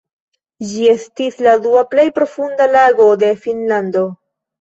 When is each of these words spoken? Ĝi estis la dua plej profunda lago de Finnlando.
Ĝi 0.69 0.85
estis 0.93 1.35
la 1.47 1.53
dua 1.65 1.83
plej 1.91 2.05
profunda 2.15 2.67
lago 2.77 3.07
de 3.25 3.31
Finnlando. 3.45 4.03